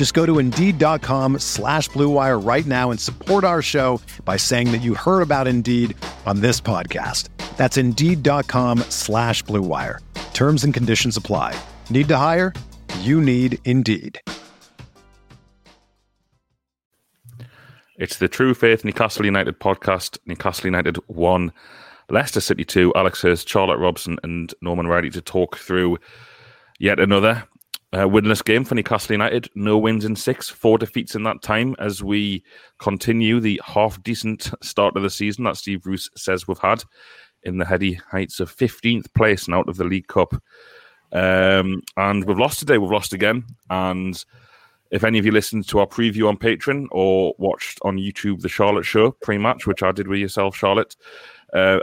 [0.00, 4.78] Just go to Indeed.com slash BlueWire right now and support our show by saying that
[4.78, 7.28] you heard about Indeed on this podcast.
[7.58, 9.98] That's Indeed.com slash BlueWire.
[10.32, 11.54] Terms and conditions apply.
[11.90, 12.54] Need to hire?
[13.00, 14.18] You need Indeed.
[17.98, 20.16] It's the True Faith Newcastle United podcast.
[20.24, 21.52] Newcastle United 1,
[22.08, 22.94] Leicester City 2.
[22.96, 25.98] Alex Hurst, Charlotte Robson, and Norman Riley to talk through
[26.78, 27.46] yet another
[27.92, 29.48] uh, winless game for Newcastle United.
[29.54, 32.44] No wins in six, four defeats in that time as we
[32.78, 36.84] continue the half decent start of the season that Steve Bruce says we've had
[37.42, 40.34] in the heady heights of 15th place and out of the League Cup.
[41.12, 43.44] Um, and we've lost today, we've lost again.
[43.70, 44.22] And
[44.92, 48.48] if any of you listened to our preview on Patreon or watched on YouTube the
[48.48, 50.94] Charlotte show pre match, which I did with yourself, Charlotte,
[51.54, 51.80] uh,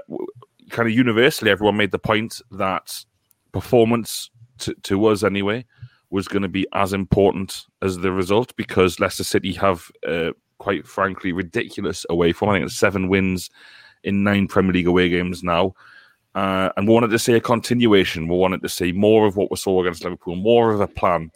[0.70, 3.04] kind of universally, everyone made the point that
[3.52, 5.66] performance to, to us anyway
[6.10, 10.88] was going to be as important as the result because Leicester City have, uh, quite
[10.88, 12.52] frankly, ridiculous away form.
[12.52, 13.50] I think it's seven wins
[14.04, 15.74] in nine Premier League away games now.
[16.36, 18.28] Uh, and we wanted to see a continuation.
[18.28, 21.32] We wanted to see more of what we saw against Liverpool, more of a plan,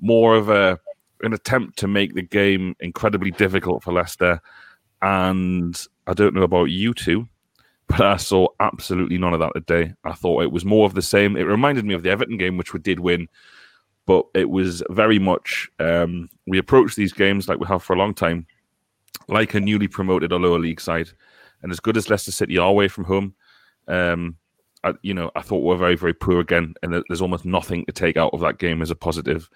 [0.00, 0.78] more of a
[1.22, 4.40] an attempt to make the game incredibly difficult for Leicester.
[5.02, 7.28] And I don't know about you two,
[7.88, 9.94] but I saw absolutely none of that today.
[10.04, 11.36] I thought it was more of the same.
[11.36, 13.28] It reminded me of the Everton game, which we did win,
[14.10, 17.96] but it was very much um, we approach these games like we have for a
[17.96, 18.44] long time,
[19.28, 21.08] like a newly promoted or lower league side.
[21.62, 23.36] And as good as Leicester City are away from home,
[23.86, 24.34] um,
[24.82, 27.86] I, you know, I thought we we're very, very poor again, and there's almost nothing
[27.86, 29.48] to take out of that game as a positive.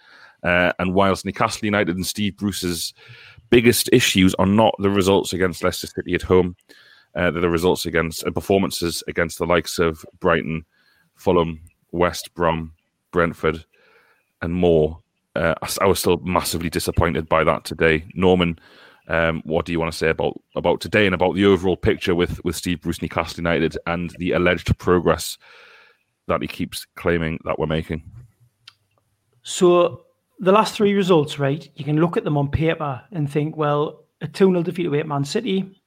[0.45, 2.95] Uh, and whilst Newcastle United and Steve Bruce's
[3.51, 6.55] biggest issues are not the results against Leicester City at home,
[7.17, 10.65] uh, they're the results against uh, performances against the likes of Brighton,
[11.17, 11.61] Fulham,
[11.91, 12.73] West Brom,
[13.11, 13.65] Brentford,
[14.43, 15.01] and more.
[15.37, 18.05] Uh, I, I, was still massively disappointed by that today.
[18.15, 18.59] Norman,
[19.09, 22.15] um, what do you want to say about about today and about the overall picture
[22.15, 25.37] with with Steve Bruce Newcastle United and the alleged progress
[26.29, 28.03] that he keeps claiming that we're making?
[29.43, 30.05] So
[30.39, 31.69] the last three results, right?
[31.75, 35.01] You can look at them on paper and think, well, a 2 0 defeat away
[35.01, 35.81] at Man City,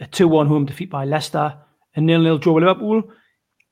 [0.00, 1.56] a 2 1 home defeat by Leicester,
[1.94, 3.02] a nil nil draw with Liverpool.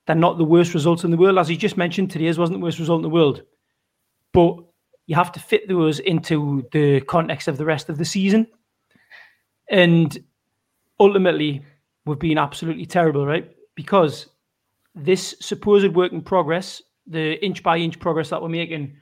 [0.07, 1.39] They're not the worst results in the world.
[1.39, 3.43] As you just mentioned, today's wasn't the worst result in the world.
[4.37, 4.57] But
[5.07, 8.47] you have to fit those into the context of the rest of the season.
[9.71, 10.15] And
[11.01, 11.65] ultimately,
[12.05, 13.51] we've been absolutely terrible, right?
[13.77, 14.27] Because
[14.95, 18.99] this supposed work in progress, the inch by inch progress that we're making,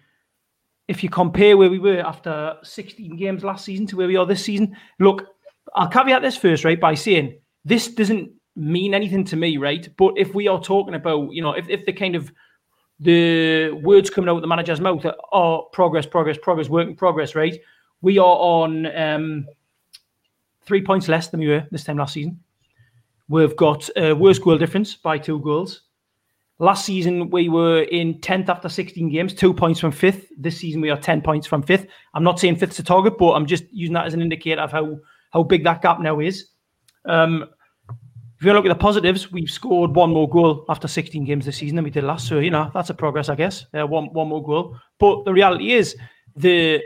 [0.87, 4.27] if you compare where we were after 16 games last season to where we are
[4.27, 5.27] this season, look,
[5.75, 9.89] I'll caveat this first, right, by saying this doesn't mean anything to me, right?
[9.97, 12.31] But if we are talking about, you know, if, if the kind of
[13.01, 17.35] the words coming out of the manager's mouth are progress, progress, progress, work in progress,
[17.35, 17.59] right?
[18.03, 19.47] We are on um,
[20.67, 22.41] three points less than we were this time last season.
[23.29, 25.83] We've got a worst goal difference by two goals.
[26.59, 30.29] Last season, we were in 10th after 16 games, two points from fifth.
[30.39, 31.87] This season, we are 10 points from fifth.
[32.15, 34.71] I'm not saying fifth's a target, but I'm just using that as an indicator of
[34.71, 34.99] how,
[35.33, 36.51] how big that gap now is.
[37.07, 37.47] Um,
[38.45, 41.57] if you look at the positives, we've scored one more goal after 16 games this
[41.57, 42.29] season than we did last.
[42.29, 43.65] So, you know, that's a progress, I guess.
[43.73, 44.77] Uh, one, one more goal.
[44.99, 45.97] But the reality is,
[46.37, 46.83] the,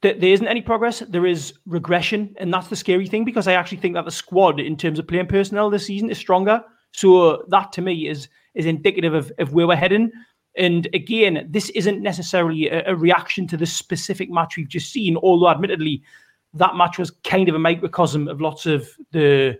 [0.00, 0.98] the there isn't any progress.
[0.98, 2.34] There is regression.
[2.38, 5.06] And that's the scary thing because I actually think that the squad, in terms of
[5.06, 6.60] playing personnel this season, is stronger.
[6.90, 10.10] So, that to me is is indicative of, of where we're heading.
[10.56, 15.16] And again, this isn't necessarily a, a, reaction to the specific match we've just seen,
[15.16, 16.02] although admittedly,
[16.54, 19.58] that match was kind of a microcosm of lots of the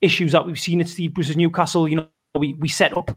[0.00, 1.88] issues that we've seen at Steve Bruce's Newcastle.
[1.88, 3.16] You know, we, we set up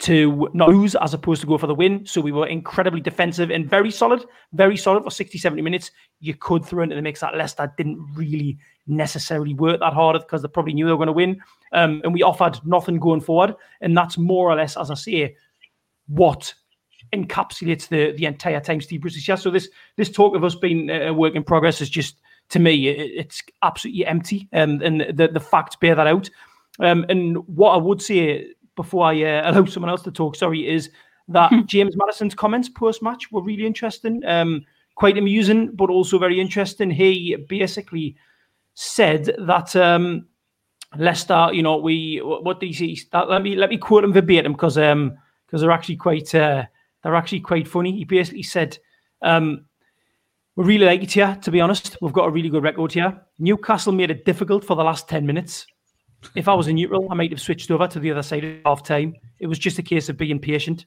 [0.00, 2.04] to not lose as opposed to go for the win.
[2.04, 5.90] So we were incredibly defensive and very solid, very solid for 60, 70 minutes.
[6.20, 10.42] You could throw into the mix that Leicester didn't really necessarily work that hard because
[10.42, 11.40] they probably knew they were going to win.
[11.72, 13.54] Um, and we offered nothing going forward.
[13.80, 15.36] And that's more or less, as I say,
[16.06, 16.52] what
[17.12, 19.36] encapsulates the the entire time Steve Bruce is here.
[19.36, 22.88] So this this talk of us being a work in progress is just to me
[22.88, 26.30] it, it's absolutely empty, um, and the the facts bear that out.
[26.80, 30.68] Um, and what I would say before I uh, allow someone else to talk, sorry,
[30.68, 30.90] is
[31.28, 31.60] that hmm.
[31.66, 34.64] James Maddison's comments post match were really interesting, um,
[34.94, 36.90] quite amusing, but also very interesting.
[36.90, 38.16] He basically
[38.74, 40.26] said that um,
[40.96, 43.08] Leicester, you know, we what did he say?
[43.12, 46.64] Let me let me quote him verbatim because um because they're actually quite uh,
[47.02, 47.92] they're actually quite funny.
[47.92, 48.78] He basically said,
[49.22, 49.66] um,
[50.56, 51.38] "We really like it here.
[51.42, 53.20] To be honest, we've got a really good record here.
[53.38, 55.66] Newcastle made it difficult for the last ten minutes.
[56.34, 58.56] If I was a neutral, I might have switched over to the other side of
[58.64, 59.14] half time.
[59.40, 60.86] It was just a case of being patient.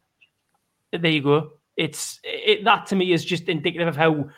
[0.91, 1.51] There you go.
[1.75, 4.29] It's it, that to me is just indicative of how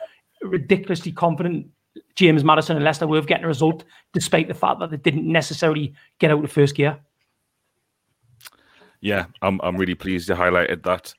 [0.42, 1.68] ridiculously confident
[2.16, 5.32] James Maddison and Leicester were of getting a result, despite the fact that they didn't
[5.32, 7.00] necessarily get out of first gear.
[9.02, 11.14] Yeah, I'm I'm really pleased you highlighted that,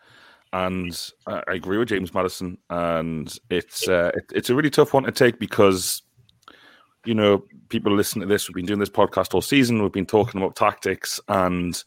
[0.52, 2.58] and I, agree with James Maddison.
[2.70, 6.02] And it's uh, it, it's a really tough one to take because
[7.04, 8.48] you know people listen to this.
[8.48, 9.82] We've been doing this podcast all season.
[9.82, 11.82] We've been talking about tactics, and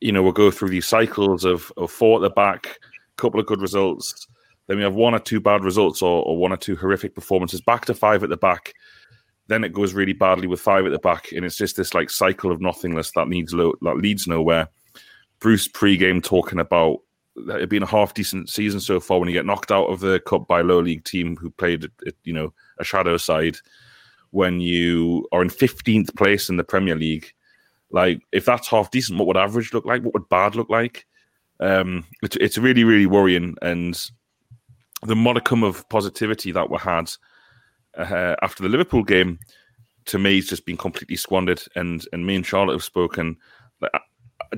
[0.00, 3.40] you know we'll go through these cycles of of four at the back, a couple
[3.40, 4.26] of good results,
[4.66, 7.60] then we have one or two bad results or, or one or two horrific performances,
[7.60, 8.74] back to five at the back.
[9.48, 12.10] Then it goes really badly with five at the back, and it's just this like
[12.10, 14.68] cycle of nothingness that needs lo- that leads nowhere.
[15.38, 16.98] Bruce pre-game talking about
[17.36, 20.20] it being a half decent season so far when you get knocked out of the
[20.20, 21.90] cup by a low league team who played
[22.24, 23.56] you know a shadow side
[24.30, 27.32] when you are in 15th place in the Premier League.
[27.90, 30.02] Like if that's half decent, what would average look like?
[30.02, 31.06] What would bad look like?
[31.60, 33.98] Um, it's, it's really really worrying and
[35.02, 37.10] the modicum of positivity that we had
[37.96, 39.38] uh, after the Liverpool game,
[40.06, 41.62] to me, has just been completely squandered.
[41.74, 43.36] And and me and Charlotte have spoken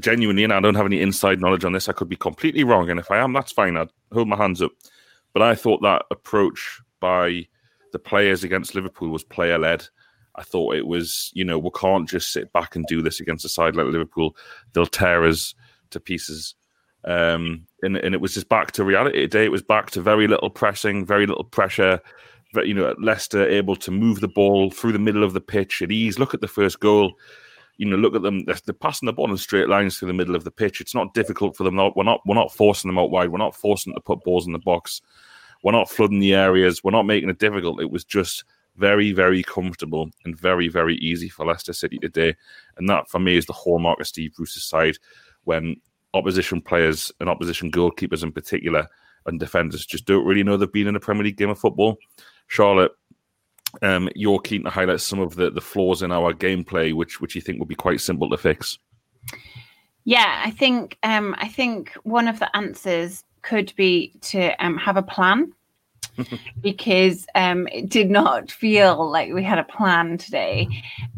[0.01, 1.89] genuinely, and I don't have any inside knowledge on this.
[1.89, 3.77] I could be completely wrong, and if I am, that's fine.
[3.77, 4.73] I'd hold my hands up.
[5.33, 7.47] But I thought that approach by
[7.93, 9.87] the players against Liverpool was player led.
[10.35, 13.45] I thought it was, you know, we can't just sit back and do this against
[13.45, 14.37] a side like Liverpool.
[14.73, 15.55] They'll tear us
[15.91, 16.55] to pieces.
[17.05, 19.45] Um, and, and it was just back to reality today.
[19.45, 22.01] It was back to very little pressing, very little pressure.
[22.53, 25.83] But, you know, Leicester able to move the ball through the middle of the pitch
[25.83, 26.19] at ease.
[26.19, 27.15] Look at the first goal.
[27.79, 28.45] You know, look at them.
[28.45, 30.81] They're passing the ball in straight lines through the middle of the pitch.
[30.81, 31.77] It's not difficult for them.
[31.77, 32.21] We're not.
[32.27, 33.31] We're not forcing them out wide.
[33.31, 35.01] We're not forcing them to put balls in the box.
[35.63, 36.85] We're not flooding the areas.
[36.85, 37.81] We're not making it difficult.
[37.81, 38.45] It was just
[38.77, 42.37] very, very comfortable and very, very easy for Leicester City today.
[42.77, 44.97] And that, for me, is the hallmark of Steve Bruce's side.
[45.45, 45.81] When
[46.15, 48.87] opposition players and opposition goalkeepers in particular
[49.27, 51.99] and defenders just don't really know they've been in a Premier League game of football.
[52.47, 52.93] Charlotte,
[53.83, 57.35] um, you're keen to highlight some of the, the flaws in our gameplay, which which
[57.35, 58.79] you think would be quite simple to fix.
[60.05, 64.97] Yeah, I think um, I think one of the answers could be to um, have
[64.97, 65.53] a plan
[66.61, 70.69] because um, it did not feel like we had a plan today.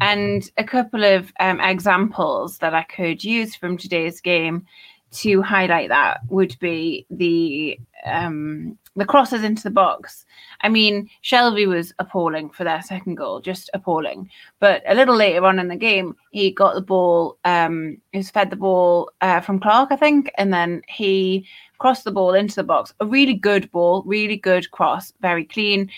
[0.00, 4.66] And a couple of um, examples that I could use from today's game
[5.12, 10.26] to highlight that would be the um, the crosses into the box.
[10.62, 14.28] I mean, Shelvey was appalling for their second goal, just appalling.
[14.58, 17.38] But a little later on in the game, he got the ball.
[17.44, 21.46] Um, he was fed the ball uh, from Clark, I think, and then he
[21.78, 22.92] crossed the ball into the box.
[23.00, 25.90] A really good ball, really good cross, very clean.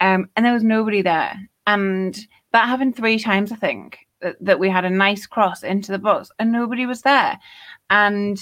[0.00, 1.38] Um, and there was nobody there.
[1.66, 2.18] And
[2.52, 5.98] that happened three times, I think, that, that we had a nice cross into the
[5.98, 7.38] box and nobody was there.
[7.90, 8.38] And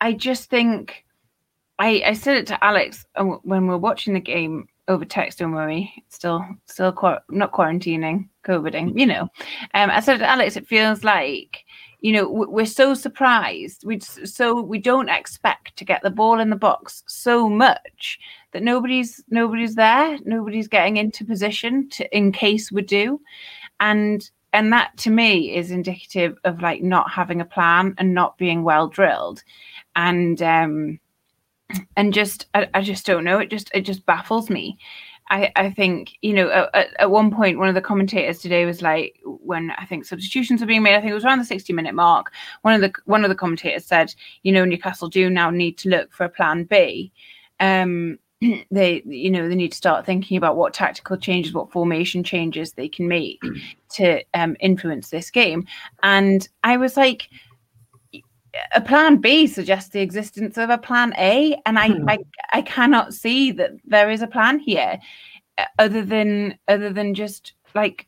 [0.00, 1.03] I just think
[1.78, 5.38] I, I said it to Alex uh, when we are watching the game over text.
[5.38, 6.94] Don't worry, still still
[7.30, 8.98] not quarantining, COVIDing.
[8.98, 9.22] You know,
[9.74, 11.64] um, I said to Alex, it feels like
[12.04, 16.50] you know we're so surprised we so we don't expect to get the ball in
[16.50, 18.18] the box so much
[18.52, 23.18] that nobody's nobody's there nobody's getting into position to in case we do
[23.80, 28.36] and and that to me is indicative of like not having a plan and not
[28.36, 29.42] being well drilled
[29.96, 31.00] and um
[31.96, 33.38] and just I, I just don't know.
[33.38, 34.78] It just it just baffles me.
[35.30, 38.82] I, I think you know at, at one point one of the commentators today was
[38.82, 41.72] like when I think substitutions are being made I think it was around the 60
[41.72, 42.30] minute mark
[42.60, 45.88] one of the one of the commentators said you know Newcastle do now need to
[45.88, 47.10] look for a plan B.
[47.60, 48.18] Um
[48.70, 52.72] they you know they need to start thinking about what tactical changes what formation changes
[52.72, 53.40] they can make
[53.90, 55.66] to um, influence this game.
[56.02, 57.28] And I was like
[58.72, 62.08] a plan B suggests the existence of a plan A, and I, hmm.
[62.08, 62.18] I
[62.52, 64.98] I cannot see that there is a plan here,
[65.58, 68.06] uh, other than other than just like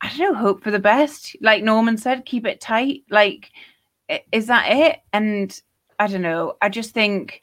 [0.00, 1.34] I don't know, hope for the best.
[1.40, 3.04] Like Norman said, keep it tight.
[3.08, 3.50] Like,
[4.32, 5.00] is that it?
[5.14, 5.58] And
[5.98, 6.56] I don't know.
[6.60, 7.40] I just think,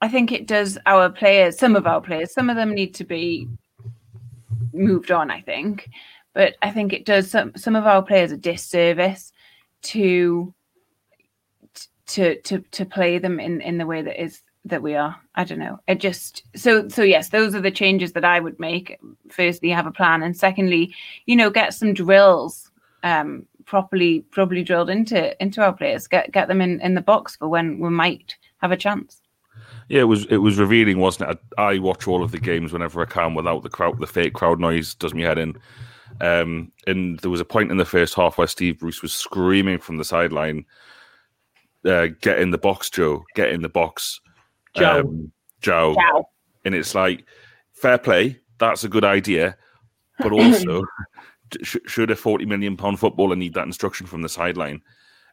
[0.00, 3.04] I think it does our players, some of our players, some of them need to
[3.04, 3.48] be
[4.72, 5.30] moved on.
[5.30, 5.90] I think,
[6.32, 9.30] but I think it does some some of our players a disservice
[9.82, 10.54] to
[12.06, 15.44] to to to play them in in the way that is that we are i
[15.44, 18.98] don't know it just so so yes those are the changes that i would make
[19.28, 20.94] firstly have a plan and secondly
[21.26, 22.70] you know get some drills
[23.02, 27.36] um properly properly drilled into into our players get get them in in the box
[27.36, 29.20] for when we might have a chance
[29.88, 31.38] yeah, it was it was revealing, wasn't it?
[31.58, 34.00] I, I, watch all of the games whenever I can without the crowd.
[34.00, 35.56] The fake crowd noise does me head in.
[36.20, 39.78] Um, and there was a point in the first half where Steve Bruce was screaming
[39.78, 40.64] from the sideline,
[41.84, 43.24] uh, "Get in the box, Joe!
[43.34, 44.20] Get in the box,
[44.76, 45.94] Joe!" Um, Joe.
[45.94, 46.28] Joe.
[46.64, 47.26] And it's like,
[47.72, 48.40] fair play.
[48.58, 49.56] That's a good idea,
[50.18, 50.84] but also,
[51.62, 54.80] should a forty million pound footballer need that instruction from the sideline?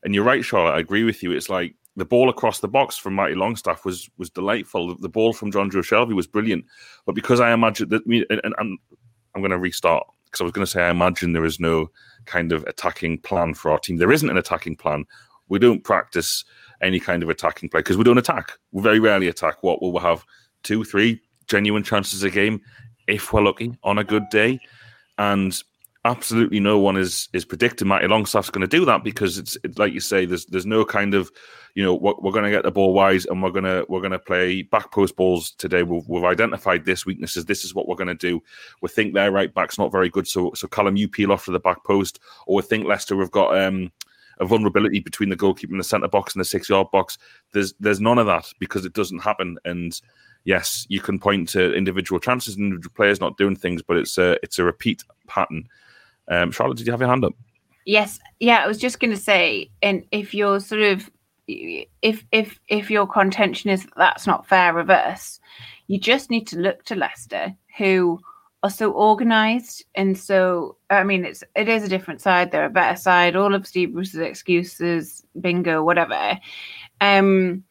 [0.03, 0.75] And you're right, Charlotte.
[0.75, 1.31] I agree with you.
[1.31, 4.95] It's like the ball across the box from Matty Longstaff was was delightful.
[4.97, 6.65] The ball from Jonjo Shelvey was brilliant.
[7.05, 8.79] But because I imagine that, and, and, and
[9.35, 11.91] I'm going to restart because I was going to say I imagine there is no
[12.25, 13.97] kind of attacking plan for our team.
[13.97, 15.05] There isn't an attacking plan.
[15.51, 16.45] We don't practice
[16.81, 18.53] any kind of attacking play because we don't attack.
[18.71, 19.61] We very rarely attack.
[19.61, 20.23] What we'll have
[20.63, 22.61] two, three genuine chances a game
[23.07, 24.61] if we're lucky on a good day,
[25.17, 25.61] and
[26.05, 29.77] absolutely no one is is predicting Matty Longstaff's going to do that because it's, it's,
[29.77, 31.29] like you say, there's there's no kind of
[31.75, 34.19] you know we're, we're going to get the ball wise and we're gonna we're gonna
[34.19, 35.83] play back post balls today.
[35.83, 37.43] We've, we've identified this weaknesses.
[37.43, 38.41] This is what we're going to do.
[38.81, 41.51] We think their right back's not very good, so so Callum, you peel off to
[41.51, 43.91] the back post, or we think Leicester we've got um
[44.41, 47.17] a vulnerability between the goalkeeper and the centre box and the six yard box.
[47.53, 49.99] There's there's none of that because it doesn't happen and
[50.43, 54.17] yes, you can point to individual chances and individual players not doing things, but it's
[54.17, 55.67] a it's a repeat pattern.
[56.27, 57.33] Um, Charlotte, did you have your hand up?
[57.85, 58.63] Yes, yeah.
[58.63, 61.09] I was just going to say, and if you're sort of
[61.47, 65.39] if if if your contention is that that's not fair reverse,
[65.87, 68.19] you just need to look to Leicester, who
[68.63, 70.77] are so organised and so.
[70.89, 72.51] I mean, it's it is a different side.
[72.51, 73.35] They're a better side.
[73.35, 76.39] All of Steve Bruce's excuses, bingo, whatever.
[76.99, 77.63] Um,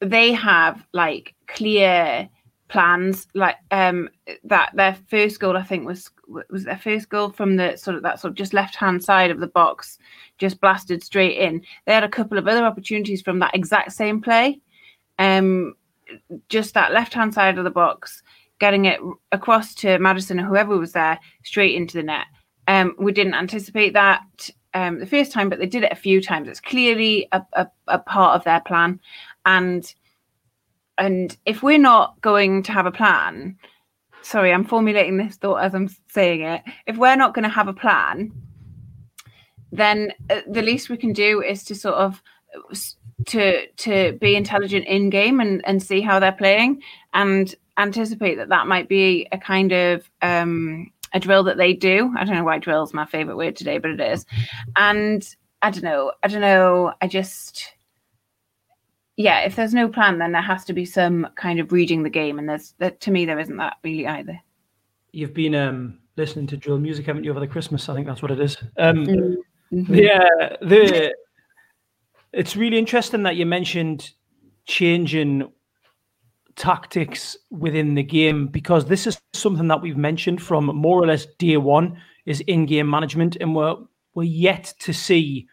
[0.00, 2.28] they have like clear
[2.72, 4.08] plans like um
[4.44, 6.08] that their first goal i think was
[6.48, 9.30] was their first goal from the sort of that sort of just left hand side
[9.30, 9.98] of the box
[10.38, 14.22] just blasted straight in they had a couple of other opportunities from that exact same
[14.22, 14.58] play
[15.18, 15.74] um
[16.48, 18.22] just that left hand side of the box
[18.62, 19.00] getting it
[19.32, 22.26] across to Maddison or whoever was there straight into the net.
[22.68, 26.22] Um we didn't anticipate that um the first time but they did it a few
[26.22, 26.46] times.
[26.48, 29.00] It's clearly a, a, a part of their plan.
[29.44, 29.92] And
[30.96, 33.58] and if we're not going to have a plan,
[34.22, 36.62] sorry, I'm formulating this thought as I'm saying it.
[36.86, 38.30] If we're not going to have a plan,
[39.72, 42.22] then uh, the least we can do is to sort of
[43.26, 46.82] to to be intelligent in game and and see how they're playing.
[47.12, 52.12] And anticipate that that might be a kind of um a drill that they do.
[52.16, 54.24] I don't know why drill is my favorite word today, but it is.
[54.76, 55.26] And
[55.60, 56.12] I don't know.
[56.22, 56.92] I don't know.
[57.00, 57.74] I just
[59.16, 62.10] yeah, if there's no plan, then there has to be some kind of reading the
[62.10, 64.40] game, and there's that to me there isn't that really either.
[65.12, 67.88] You've been um, listening to drill music, haven't you, over the Christmas?
[67.88, 68.56] I think that's what it is.
[68.78, 69.36] Um,
[69.72, 69.94] mm-hmm.
[69.94, 71.14] Yeah, the
[72.32, 74.10] it's really interesting that you mentioned
[74.64, 75.52] changing
[76.56, 81.26] tactics within the game because this is something that we've mentioned from more or less
[81.38, 83.76] day one is in-game management, and we're
[84.14, 85.48] we're yet to see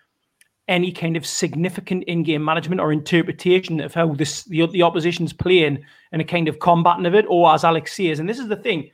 [0.67, 5.83] any kind of significant in-game management or interpretation of how this the, the opposition's playing
[6.11, 8.55] and a kind of combating of it, or as Alex says, and this is the
[8.55, 8.91] thing,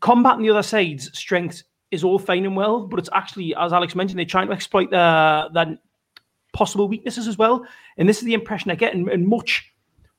[0.00, 3.94] combating the other side's strengths is all fine and well, but it's actually, as Alex
[3.94, 5.68] mentioned, they're trying to exploit the that
[6.52, 7.64] possible weaknesses as well.
[7.96, 9.70] And this is the impression I get, and, and much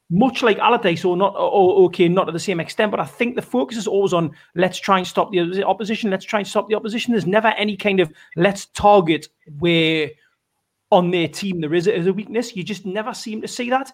[0.10, 3.36] much like Allardyce, or not, or okay, not to the same extent, but I think
[3.36, 6.12] the focus is always on let's try and stop the opposition.
[6.12, 7.14] Let's try and stop the opposition.
[7.14, 10.12] There's never any kind of let's target where
[10.92, 12.56] on their team there is a, weakness.
[12.56, 13.92] You just never seem to see that.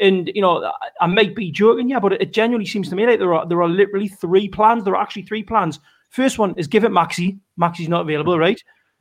[0.00, 3.20] And you know, I, might be joking, yeah, but it genuinely seems to me like
[3.20, 4.82] there are there are literally three plans.
[4.82, 5.78] There are actually three plans.
[6.10, 7.38] First one is give it Maxi.
[7.60, 8.60] Maxi's not available, right?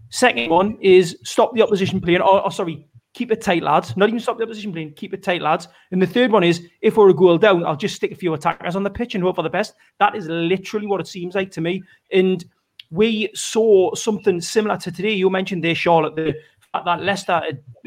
[0.10, 2.22] Second one is stop the opposition playing.
[2.22, 3.96] Or, or sorry, keep it tight, lads.
[3.98, 5.68] Not even stop the opposition playing, keep it tight, lads.
[5.92, 8.34] And the third one is if we're a goal down, I'll just stick a few
[8.34, 9.74] attackers on the pitch and hope for the best.
[10.00, 11.84] That is literally what it seems like to me.
[12.12, 12.44] And
[12.90, 15.12] we saw something similar to today.
[15.12, 16.36] You mentioned there, Charlotte, the
[16.74, 17.42] fact that Leicester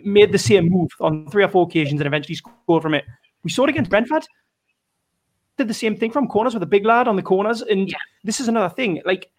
[0.05, 3.05] made the same move on three or four occasions and eventually scored from it.
[3.43, 4.25] We saw it against Brentford.
[5.57, 7.63] Did the same thing from corners with a big lad on the corners.
[7.63, 7.97] And Yeah.
[8.25, 9.01] this is another thing.
[9.05, 9.31] Like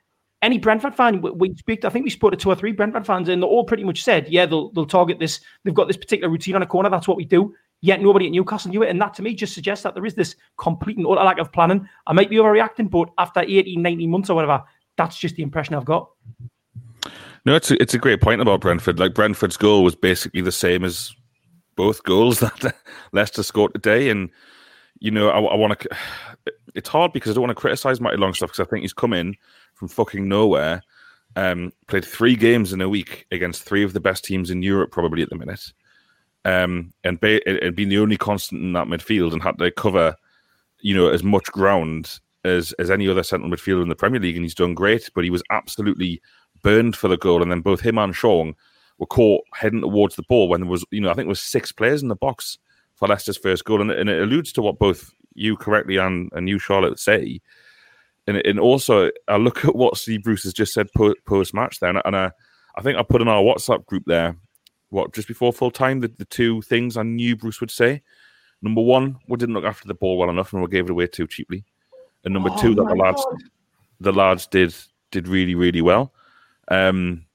[0.45, 1.83] any Brentford fan, we- we speak.
[1.83, 4.03] I think we spoke to two or three Brentford fans, and they all pretty much
[4.03, 5.41] said, "Yeah, they'll they'll target this.
[5.63, 6.89] They've got this particular routine on a corner.
[6.89, 9.53] That's what we do." Yet nobody at Newcastle knew it, and that to me just
[9.53, 11.87] suggests that there is this complete and utter lack of planning.
[12.07, 14.63] I might be overreacting, but after 18, 19 months or whatever,
[14.97, 16.09] that's just the impression I've got.
[17.45, 18.99] No, it's a, it's a great point about Brentford.
[18.99, 21.13] Like Brentford's goal was basically the same as
[21.75, 22.75] both goals that
[23.11, 24.29] Leicester scored today, and
[24.99, 25.89] you know I, I want to.
[26.73, 29.13] It's hard because I don't want to criticize Matty Longstaff because I think he's come
[29.13, 29.37] in
[29.75, 30.81] from fucking nowhere.
[31.35, 34.91] Um, played three games in a week against three of the best teams in Europe,
[34.91, 35.73] probably at the minute,
[36.45, 40.15] um, and, been the only constant in that midfield and had to cover,
[40.79, 44.37] you know, as much ground as as any other central midfielder in the Premier League,
[44.37, 45.09] and he's done great.
[45.13, 46.21] But he was absolutely
[46.61, 48.55] burned for the goal, and then both him and Sean
[48.97, 51.41] were caught heading towards the ball when there was, you know, I think it was
[51.41, 52.57] six players in the box
[52.93, 56.47] for Leicester's first goal, and, and it alludes to what both you correctly and and
[56.47, 57.41] you Charlotte say,
[58.27, 60.87] and and also I look at what Steve Bruce has just said
[61.25, 62.31] post match there, and, I- I,
[62.77, 64.35] I think I put in our WhatsApp group there,
[64.89, 68.01] what just before full time, the, the two things I knew Bruce would say.
[68.61, 71.07] Number one, we didn't look after the ball well enough, and we gave it away
[71.07, 71.63] too cheaply.
[72.23, 73.43] And number Oh two, that the lads God.
[73.99, 74.73] the lads did
[75.11, 76.11] did really really well,
[76.69, 77.25] um,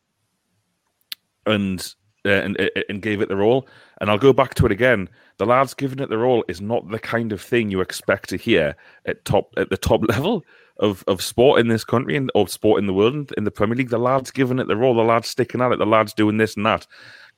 [1.47, 1.95] and
[2.25, 3.67] uh, and and gave it their all.
[4.01, 5.09] And I'll go back to it again.
[5.39, 8.37] The lads giving it their all is not the kind of thing you expect to
[8.37, 10.45] hear at top at the top level
[10.81, 13.51] of, of sport in this country and of sport in the world and in the
[13.51, 13.91] Premier League.
[13.91, 14.95] The lads giving it their all.
[14.95, 15.79] The lads sticking at it.
[15.79, 16.87] The lads doing this and that.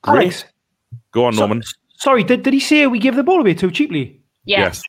[0.01, 0.21] Great.
[0.23, 0.45] Alex,
[1.11, 1.63] Go on, so- Norman.
[1.97, 4.21] sorry, did, did he say we give the ball away too cheaply?
[4.45, 4.81] Yes.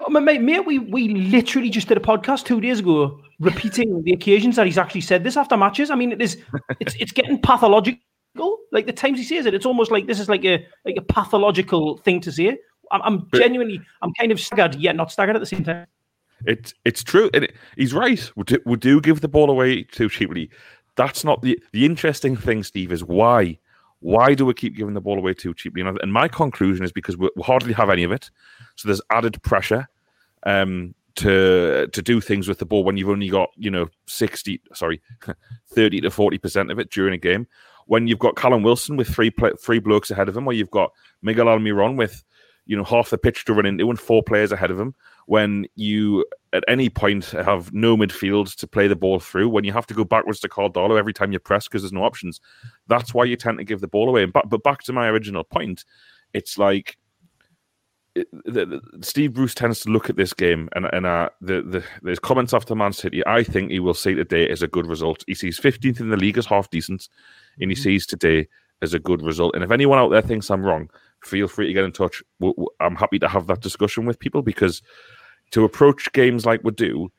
[0.00, 4.02] Oh, ma- mate, mate, we, we literally just did a podcast two days ago repeating
[4.04, 5.90] the occasions that he's actually said this after matches.
[5.90, 6.38] I mean, it is
[6.80, 7.98] it's it's getting pathological.
[8.72, 11.02] Like the times he says it, it's almost like this is like a like a
[11.02, 12.58] pathological thing to say.
[12.92, 15.86] I'm, I'm But- genuinely, I'm kind of staggered yet not staggered at the same time.
[16.46, 18.30] It's it's true, and it, he's right.
[18.36, 20.50] We do, we do give the ball away too cheaply.
[20.96, 22.92] That's not the the interesting thing, Steve.
[22.92, 23.58] Is why
[24.04, 25.80] why do we keep giving the ball away too cheaply?
[25.80, 28.30] And, my conclusion is because we, hardly have any of it,
[28.76, 29.88] so there's added pressure
[30.42, 34.60] um, to to do things with the ball when you've only got you know sixty,
[34.74, 35.00] sorry,
[35.74, 37.46] thirty to forty percent of it during a game.
[37.86, 40.92] When you've got Callum Wilson with three three blokes ahead of him, or you've got
[41.22, 42.22] Miguel Almiron with
[42.66, 43.74] you know half the pitch to run in.
[43.74, 44.94] into and four players ahead of him
[45.26, 49.72] when you at any point have no midfield to play the ball through, when you
[49.72, 52.40] have to go backwards to Karl Darlow every time you press because there's no options,
[52.86, 54.22] that's why you tend to give the ball away.
[54.22, 55.84] And but, but back to my original point,
[56.32, 56.96] it's like
[58.14, 61.62] it- the, the, Steve Bruce tends to look at this game and and uh, the
[61.62, 63.26] the there's comments after Man City.
[63.26, 65.24] I think he will see today as a good result.
[65.26, 67.08] He sees 15th in the league as half decent,
[67.60, 68.46] and he sees today
[68.82, 69.54] as a good result.
[69.54, 70.90] And if anyone out there thinks I'm wrong,
[71.24, 72.22] feel free to get in touch.
[72.80, 74.82] I'm happy to have that discussion with people because
[75.50, 77.10] to approach games like we do,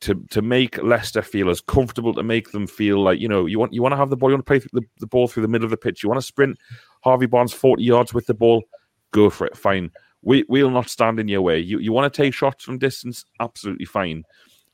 [0.00, 3.58] to to make Leicester feel as comfortable, to make them feel like you know you
[3.58, 5.42] want you want to have the ball, you want to play the, the ball through
[5.42, 6.58] the middle of the pitch, you want to sprint
[7.02, 8.62] Harvey Barnes 40 yards with the ball,
[9.10, 9.56] go for it.
[9.56, 9.90] Fine.
[10.22, 11.58] We we'll not stand in your way.
[11.58, 14.24] You you want to take shots from distance, absolutely fine.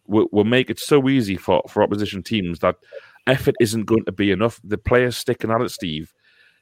[0.07, 2.77] We'll, we'll make it so easy for for opposition teams that
[3.27, 4.61] effort isn't going to be enough.
[4.65, 6.13] The players sticking at it, Steve,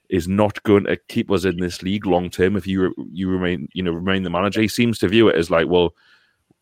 [0.08, 2.56] is not going to keep us in this league long term.
[2.56, 5.50] If you you remain you know remain the manager, he seems to view it as
[5.50, 5.94] like, well,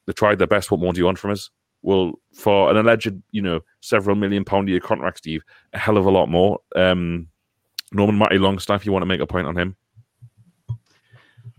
[0.06, 0.70] they tried their best.
[0.70, 1.50] What more do you want from us?
[1.82, 5.96] Well, for an alleged you know several million pound a year contract, Steve, a hell
[5.96, 6.60] of a lot more.
[6.76, 7.28] Um,
[7.92, 9.76] Norman Matty Longstaff, you want to make a point on him?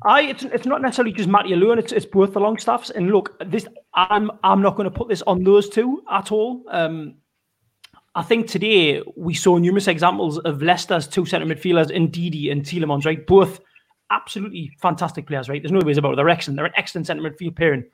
[0.04, 1.78] I it's it's not necessarily just Matty alone.
[1.78, 2.89] It's it's both the Longstaffs.
[2.89, 6.63] And look, this I'm I'm not going to put this on those two at all.
[6.70, 7.15] Um,
[8.13, 13.06] I think today we saw numerous examples of Leicester's two centre midfielders, Ndidi and Tielemans,
[13.06, 13.26] right?
[13.26, 13.62] Both
[14.10, 15.62] absolutely fantastic players, right?
[15.62, 16.15] There's no ways about it.
[16.17, 16.58] They're excellent.
[16.58, 17.86] They're an excellent centre midfield pairing.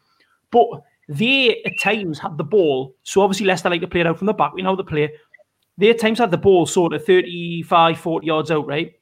[0.51, 0.67] But
[1.07, 2.95] they at times had the ball.
[3.03, 4.53] So obviously Leicester like to play it out from the back.
[4.53, 5.11] We know the play.
[5.77, 8.93] They at times had the ball sort of 35, 40 yards out, right?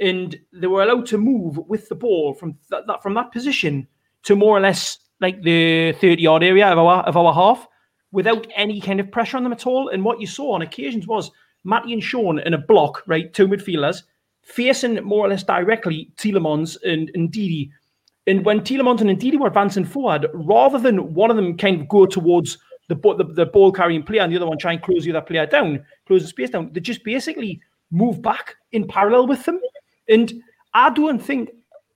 [0.00, 3.86] and they were allowed to move with the ball from th- that from that position
[4.22, 7.66] to more or less like the 30 yard area of our of our half
[8.14, 9.88] without any kind of pressure on them at all.
[9.88, 11.32] And what you saw on occasions was
[11.64, 14.04] Matty and Sean in a block, right, two midfielders
[14.44, 17.34] facing more or less directly Tielemans and, and.
[18.26, 21.88] And when Tielemans and Ndidi were advancing forward, rather than one of them kind of
[21.88, 22.56] go towards
[22.88, 25.20] the, the, the ball carrying player and the other one try and close the other
[25.20, 29.60] player down, close the space down, they just basically move back in parallel with them.
[30.08, 30.32] And
[30.72, 31.50] I don't think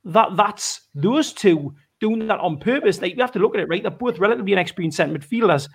[0.04, 3.00] that that's those two doing that on purpose.
[3.00, 3.82] Like you have to look at it, right?
[3.82, 5.68] They're both relatively inexperienced centre midfielders.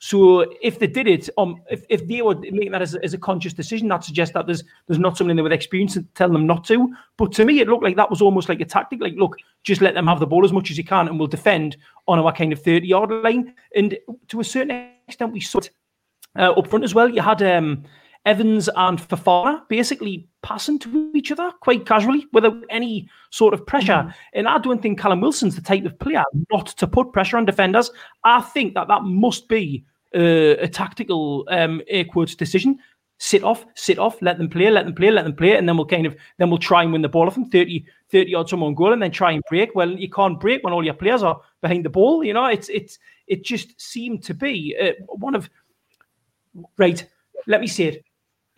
[0.00, 3.18] So if they did it, um, if, if they were making that as, as a
[3.18, 6.30] conscious decision, that suggests that there's there's not someone in there with experience to tell
[6.30, 6.94] them not to.
[7.16, 9.00] But to me, it looked like that was almost like a tactic.
[9.00, 11.26] Like, look, just let them have the ball as much as you can, and we'll
[11.26, 13.54] defend on our kind of thirty yard line.
[13.74, 15.70] And to a certain extent, we saw it
[16.36, 17.08] uh, up front as well.
[17.08, 17.82] You had um,
[18.28, 24.04] Evans and Fofana basically passing to each other quite casually without any sort of pressure.
[24.04, 24.14] Mm.
[24.34, 27.46] And I don't think Callum Wilson's the type of player not to put pressure on
[27.46, 27.90] defenders.
[28.24, 29.82] I think that that must be
[30.14, 32.78] uh, a tactical um, air quotes decision.
[33.16, 35.78] Sit off, sit off, let them play, let them play, let them play, and then
[35.78, 38.50] we'll kind of then we'll try and win the ball off them 30, 30 yards
[38.50, 39.74] from on goal, and then try and break.
[39.74, 42.22] Well, you can't break when all your players are behind the ball.
[42.22, 45.48] You know, it's it's it just seemed to be uh, one of
[46.76, 47.04] right.
[47.46, 48.04] Let me say it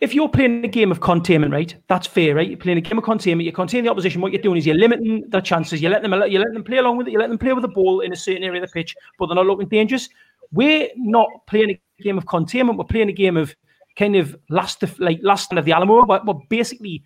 [0.01, 2.49] if you're playing a game of containment, right, that's fair, right?
[2.49, 3.45] You're playing a game of containment.
[3.45, 4.19] You contain the opposition.
[4.19, 5.79] What you're doing is you're limiting their chances.
[5.79, 7.11] You let them, you let them play along with it.
[7.11, 9.27] You let them play with the ball in a certain area of the pitch, but
[9.27, 10.09] they're not looking dangerous.
[10.51, 12.79] We're not playing a game of containment.
[12.79, 13.55] We're playing a game of
[13.95, 16.03] kind of last, of, like last of the Alamo.
[16.07, 17.03] We're, we're basically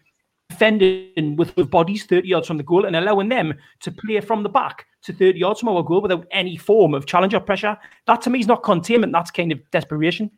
[0.49, 4.41] defending with, with bodies 30 yards from the goal and allowing them to play from
[4.41, 7.77] the back to 30 yards from our goal without any form of challenge or pressure.
[8.07, 9.11] That to me is not containment.
[9.11, 10.31] That's kind of desperation.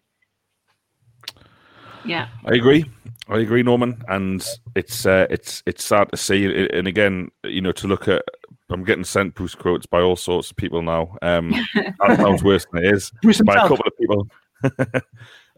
[2.08, 2.86] Yeah, I agree.
[3.30, 6.68] I agree, Norman, and it's uh, it's it's sad to see.
[6.74, 8.24] And again, you know, to look at,
[8.70, 11.18] I'm getting sent Bruce quotes by all sorts of people now.
[11.22, 15.02] Um, that sounds worse than it is Bruce by a couple of people.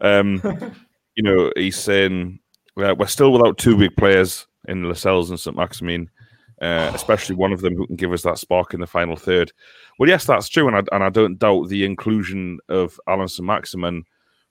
[0.00, 0.42] um,
[1.14, 2.40] you know, he's saying
[2.76, 5.56] uh, we're still without two big players in Lascelles and St.
[5.56, 6.10] Maximin.
[6.60, 9.50] Uh, especially one of them who can give us that spark in the final third.
[9.98, 14.04] Well, yes, that's true, and I, and I don't doubt the inclusion of Allan Saint-Maximin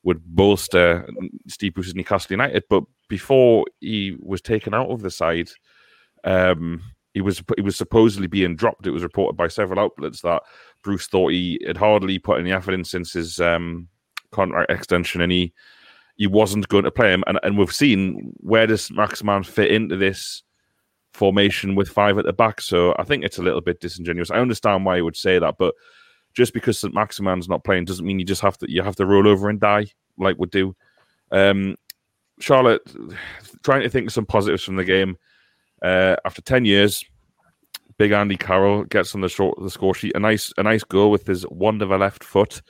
[0.04, 1.08] would bolster
[1.48, 2.64] Steve Bruce's Newcastle United.
[2.70, 5.50] But before he was taken out of the side,
[6.24, 6.82] um,
[7.14, 8.88] he was he was supposedly being dropped.
[8.88, 10.44] It was reported by several outlets that
[10.84, 13.88] Bruce thought he had hardly put any effort in since his um,
[14.32, 15.54] contract extension, and he
[16.16, 17.24] he wasn't going to play him.
[17.28, 20.44] And, and we've seen where does Maximin fit into this
[21.14, 22.62] formation with five at the back.
[22.62, 24.30] So I think it's a little bit disingenuous.
[24.30, 25.74] I understand why he would say that, but
[26.34, 26.94] just because St.
[26.94, 29.60] Maximin's not playing doesn't mean you just have to you have to roll over and
[29.60, 29.88] die
[30.18, 30.76] like we do.
[31.32, 31.76] Um,
[32.40, 32.82] Charlotte
[33.64, 35.18] trying to think of some positives from the game.
[35.82, 37.04] Uh, after ten years,
[37.98, 40.16] Big Andy Carroll gets on the short the score sheet.
[40.16, 42.62] A nice a nice goal with his wonderful left foot.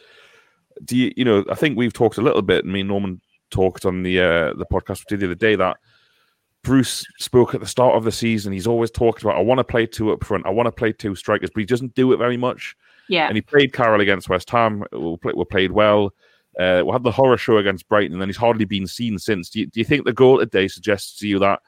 [0.84, 1.46] Do you you know?
[1.50, 2.66] I think we've talked a little bit.
[2.66, 5.78] Me and Norman talked on the uh, the podcast the other day that
[6.64, 8.54] Bruce spoke at the start of the season.
[8.54, 10.46] He's always talked about I want to play two up front.
[10.46, 12.76] I want to play two strikers, but he doesn't do it very much.
[13.10, 13.28] Yeah.
[13.28, 14.86] And he played Carroll against West Ham.
[14.94, 16.14] We played well.
[16.58, 19.50] Uh, we had the horror show against Brighton, and he's hardly been seen since.
[19.50, 21.62] Do you, do you think the goal today suggests to you that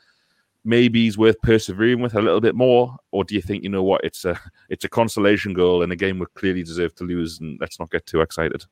[0.64, 3.84] maybe he's worth persevering with a little bit more, or do you think you know
[3.84, 7.40] what it's a it's a consolation goal in a game we clearly deserve to lose,
[7.40, 8.64] and let's not get too excited?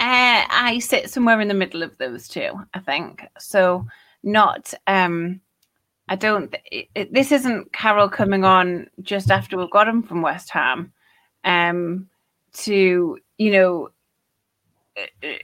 [0.00, 2.50] Uh, I sit somewhere in the middle of those two.
[2.74, 3.86] I think so.
[4.22, 4.74] Not.
[4.86, 5.40] um
[6.08, 6.54] I don't.
[6.70, 10.92] It, it, this isn't Carroll coming on just after we've got him from West Ham
[11.44, 12.08] um,
[12.54, 13.90] to you know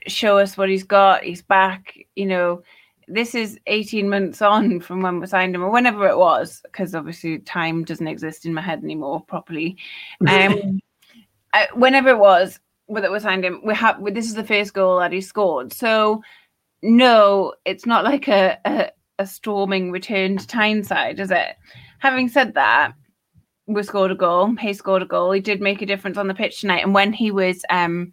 [0.07, 1.23] show us what he's got.
[1.23, 1.97] He's back.
[2.15, 2.63] You know,
[3.07, 6.95] this is 18 months on from when we signed him, or whenever it was, because
[6.95, 9.77] obviously time doesn't exist in my head anymore properly.
[10.27, 10.79] Um,
[11.53, 12.59] uh, whenever it was
[12.89, 15.73] that we signed him, we have this is the first goal that he scored.
[15.73, 16.21] So
[16.81, 21.55] no, it's not like a, a, a storming return to Tyneside, is it?
[21.99, 22.93] Having said that,
[23.67, 24.55] we scored a goal.
[24.55, 25.31] He scored a goal.
[25.31, 26.83] He did make a difference on the pitch tonight.
[26.83, 28.11] And when he was um,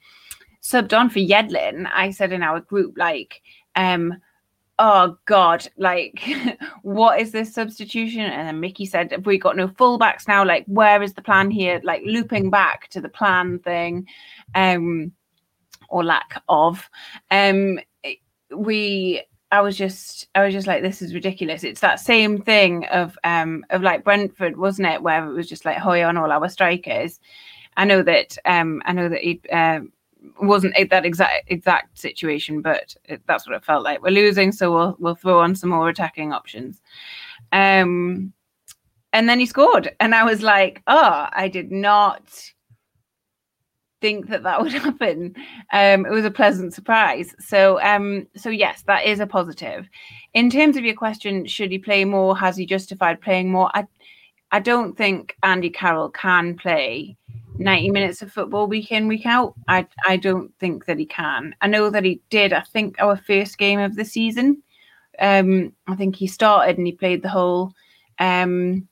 [0.62, 3.42] subbed on for Yedlin, I said in our group, like,
[3.76, 4.14] um,
[4.78, 6.22] oh God, like,
[6.82, 8.20] what is this substitution?
[8.20, 10.44] And then Mickey said, have we got no fullbacks now?
[10.44, 11.80] Like, where is the plan here?
[11.82, 14.06] Like, looping back to the plan thing,
[14.54, 15.12] um,
[15.88, 16.88] or lack of.
[17.30, 17.78] Um,
[18.54, 21.64] we I was just I was just like this is ridiculous.
[21.64, 25.64] It's that same thing of um of like Brentford, wasn't it, where it was just
[25.64, 27.20] like hoy on all our strikers.
[27.76, 29.80] I know that um I know that he uh,
[30.40, 34.02] wasn't that exact exact situation, but it, that's what it felt like.
[34.02, 36.82] We're losing, so we'll we'll throw on some more attacking options.
[37.52, 38.32] Um,
[39.12, 42.52] and then he scored, and I was like, oh, I did not
[44.00, 45.34] think that that would happen.
[45.72, 47.34] Um, it was a pleasant surprise.
[47.38, 49.88] So, um, so yes, that is a positive.
[50.34, 52.36] In terms of your question, should he play more?
[52.36, 53.70] Has he justified playing more?
[53.74, 53.86] I,
[54.50, 57.16] I don't think Andy Carroll can play
[57.58, 59.54] 90 minutes of football week in, week out.
[59.66, 61.54] I, I don't think that he can.
[61.60, 62.52] I know that he did.
[62.52, 64.62] I think our first game of the season.
[65.20, 67.72] Um, I think he started and he played the whole,
[68.20, 68.86] um,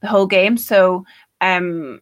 [0.00, 0.56] the whole game.
[0.56, 1.04] So,
[1.40, 2.00] um,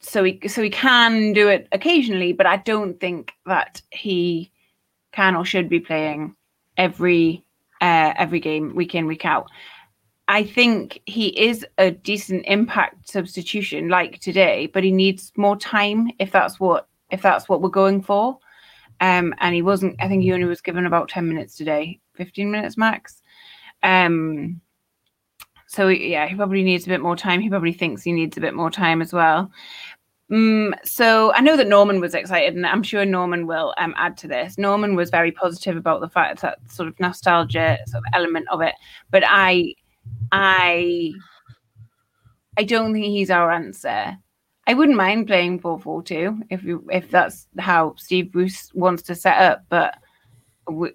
[0.00, 4.52] so he so he can do it occasionally, but I don't think that he
[5.12, 6.34] can or should be playing
[6.76, 7.44] every
[7.80, 9.48] uh, every game week in week out.
[10.28, 16.10] I think he is a decent impact substitution like today, but he needs more time
[16.18, 18.38] if that's what if that's what we're going for.
[19.00, 19.96] Um, and he wasn't.
[20.00, 23.22] I think he only was given about ten minutes today, fifteen minutes max.
[23.82, 24.60] Um,
[25.68, 27.40] so yeah, he probably needs a bit more time.
[27.40, 29.50] He probably thinks he needs a bit more time as well.
[30.32, 34.16] Um, so I know that Norman was excited, and I'm sure Norman will um, add
[34.18, 34.56] to this.
[34.56, 38.62] Norman was very positive about the fact that sort of nostalgia sort of element of
[38.62, 38.74] it,
[39.10, 39.74] but I,
[40.32, 41.12] I,
[42.56, 44.16] I don't think he's our answer.
[44.66, 49.38] I wouldn't mind playing 4-4-2 if you if that's how Steve Bruce wants to set
[49.38, 49.98] up, but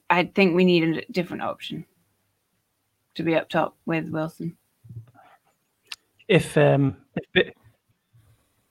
[0.09, 1.85] I think we need a different option
[3.15, 4.57] to be up top with Wilson
[6.27, 6.97] if um
[7.33, 7.53] if,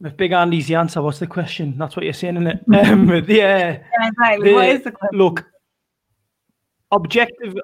[0.05, 1.77] if Big Andy's the answer, what's the question?
[1.79, 2.61] That's what you're saying, isn't it?
[2.89, 3.23] um, yeah.
[3.29, 4.49] yeah exactly.
[4.49, 5.19] The, what is the question?
[5.19, 5.47] Look,
[6.91, 7.55] objective,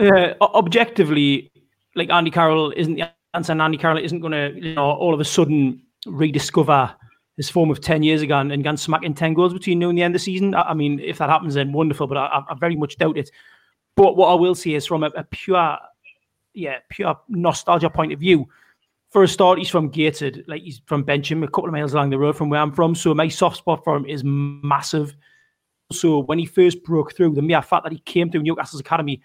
[0.00, 1.50] uh, objectively,
[1.94, 5.12] like Andy Carroll isn't the answer, and Andy Carroll isn't going to, you know, all
[5.12, 6.94] of a sudden rediscover
[7.36, 9.96] his form of 10 years ago and, and smack smacking 10 goals between now and
[9.96, 10.54] the end of the season.
[10.54, 13.30] I, I mean, if that happens, then wonderful, but I, I, very much doubt it.
[13.96, 15.78] But what I will say is from a, a pure,
[16.54, 18.48] yeah, pure nostalgia point of view,
[19.12, 22.08] for a start, he's from Gateshead, like he's from Bensham, a couple of miles along
[22.10, 22.94] the road from where I'm from.
[22.94, 25.14] So my soft spot for him is massive.
[25.92, 29.20] So when he first broke through, the mere fact that he came through Newcastle's academy,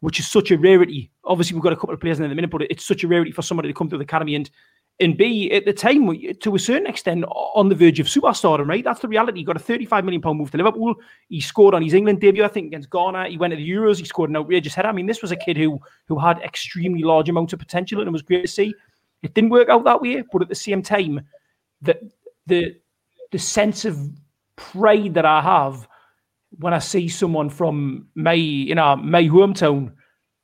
[0.00, 1.10] which is such a rarity.
[1.24, 3.30] Obviously, we've got a couple of players in the minute, but it's such a rarity
[3.30, 4.50] for somebody to come through the academy and
[4.98, 6.08] and B at the time
[6.40, 8.66] to a certain extent on the verge of superstardom.
[8.66, 9.40] Right, that's the reality.
[9.40, 10.94] He got a 35 million pound move to Liverpool.
[11.28, 13.28] He scored on his England debut, I think, against Ghana.
[13.28, 13.98] He went to the Euros.
[13.98, 14.88] He scored an outrageous header.
[14.88, 18.08] I mean, this was a kid who who had extremely large amounts of potential, and
[18.08, 18.74] it was great to see.
[19.22, 21.20] It didn't work out that way, but at the same time,
[21.82, 21.98] the
[22.46, 22.76] the
[23.32, 23.98] the sense of
[24.56, 25.86] pride that I have
[26.58, 29.92] when I see someone from my you know my hometown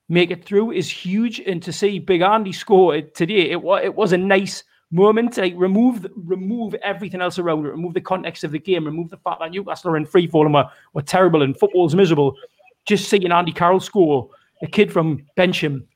[0.08, 1.40] make it through is huge.
[1.40, 5.37] And to see Big Andy score today, it was it was a nice moment.
[5.38, 9.16] Like remove remove everything else around it, remove the context of the game, remove the
[9.18, 12.37] fact that Newcastle are in free fall and were, were terrible and football's miserable.
[12.85, 14.28] Just seeing Andy Carroll score,
[14.62, 15.87] a kid from Bensham,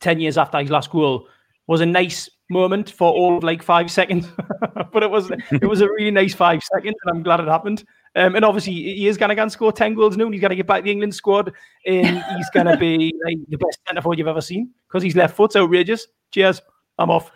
[0.00, 1.28] ten years after his last goal,
[1.66, 4.28] was a nice moment for all of like five seconds,
[4.92, 7.84] but it was it was a really nice five seconds, and I'm glad it happened.
[8.14, 10.24] Um, and obviously, he is going to go score ten goals now.
[10.24, 11.52] and He's going to get back the England squad,
[11.86, 15.16] and he's going to be like, the best centre forward you've ever seen because he's
[15.16, 16.06] left foot's outrageous.
[16.32, 16.62] Cheers,
[16.98, 17.30] I'm off.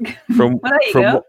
[0.36, 0.58] From
[0.92, 1.20] from,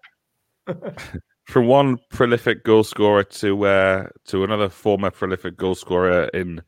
[1.46, 6.62] from one prolific goal scorer to uh, to another former prolific goal scorer in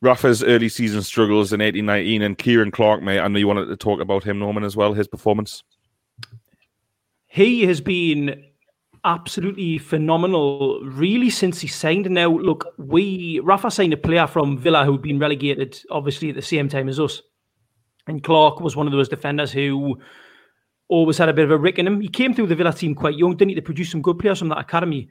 [0.00, 3.20] Rafa's early season struggles in 1819 and Ciaran Clark, mate.
[3.20, 5.64] I know you wanted to talk about him, Norman, as well, his performance.
[7.26, 8.44] He has been
[9.04, 12.08] absolutely phenomenal, really, since he signed.
[12.10, 16.42] Now, look, we Rafa signed a player from Villa who'd been relegated, obviously, at the
[16.42, 17.20] same time as us.
[18.06, 19.98] And Clark was one of those defenders who
[20.88, 22.00] always had a bit of a rick in him.
[22.00, 24.38] He came through the Villa team quite young, didn't he, to produce some good players
[24.38, 25.08] from that academy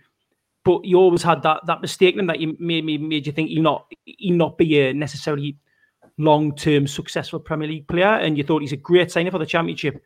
[0.63, 3.63] but you always had that that mistake that you made me made you think he'll
[3.63, 5.57] not he'll not be a necessarily
[6.17, 9.45] long term successful Premier League player, and you thought he's a great signer for the
[9.45, 10.01] Championship.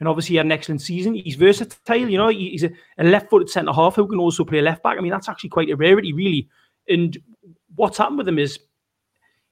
[0.00, 1.14] And obviously, he had an excellent season.
[1.14, 2.28] He's versatile, you know.
[2.28, 4.98] He's a, a left footed centre half who can also play left back.
[4.98, 6.48] I mean, that's actually quite a rarity, really.
[6.88, 7.16] And
[7.76, 8.58] what's happened with him is